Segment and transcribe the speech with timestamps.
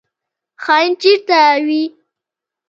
[0.63, 1.83] خاین چیرته وي؟